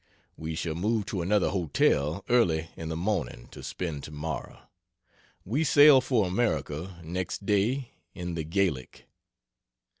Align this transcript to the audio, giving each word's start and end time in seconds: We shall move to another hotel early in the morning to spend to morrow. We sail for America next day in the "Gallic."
We 0.35 0.55
shall 0.55 0.73
move 0.73 1.05
to 1.05 1.21
another 1.21 1.49
hotel 1.51 2.25
early 2.27 2.71
in 2.75 2.89
the 2.89 2.95
morning 2.95 3.47
to 3.51 3.61
spend 3.61 4.03
to 4.05 4.11
morrow. 4.11 4.61
We 5.45 5.63
sail 5.63 6.01
for 6.01 6.25
America 6.25 6.99
next 7.03 7.45
day 7.45 7.91
in 8.15 8.33
the 8.33 8.43
"Gallic." 8.43 9.05